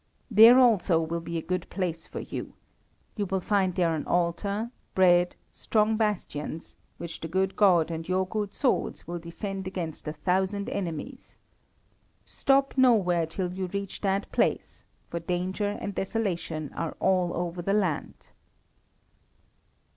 There 0.31 0.57
also 0.57 0.99
will 0.99 1.19
be 1.19 1.37
a 1.37 1.43
good 1.43 1.69
place 1.69 2.07
for 2.07 2.21
you. 2.21 2.53
You 3.17 3.27
will 3.27 3.39
find 3.39 3.75
there 3.75 3.93
an 3.93 4.07
altar, 4.07 4.71
bread, 4.95 5.35
strong 5.51 5.95
bastions, 5.95 6.75
which 6.97 7.19
the 7.21 7.27
good 7.27 7.55
God 7.55 7.91
and 7.91 8.09
your 8.09 8.25
good 8.27 8.51
swords 8.51 9.05
will 9.05 9.19
defend 9.19 9.67
against 9.67 10.07
a 10.07 10.13
thousand 10.13 10.69
enemies. 10.69 11.37
Stop 12.25 12.73
nowhere 12.77 13.27
till 13.27 13.53
you 13.53 13.67
reach 13.67 14.01
that 14.01 14.31
place, 14.31 14.85
for 15.07 15.19
danger 15.19 15.69
and 15.79 15.93
desolation 15.93 16.73
are 16.73 16.97
over 16.99 17.31
all 17.35 17.51
the 17.51 17.71
land." 17.71 18.29